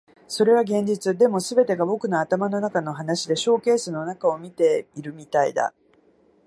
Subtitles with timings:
[0.27, 1.15] それは現実。
[1.15, 5.75] でも、全てが僕の頭の中の話でショーケースの中を見ているみたいだ。